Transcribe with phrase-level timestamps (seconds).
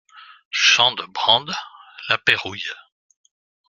[0.49, 1.53] Champs de Brande,
[2.09, 2.65] La Pérouille